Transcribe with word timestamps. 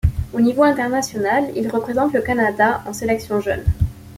Au 0.33 0.41
niveau 0.41 0.63
international, 0.63 1.51
il 1.55 1.69
représente 1.69 2.11
le 2.13 2.23
Canada 2.23 2.81
en 2.87 2.91
sélection 2.93 3.39
jeune. 3.39 3.63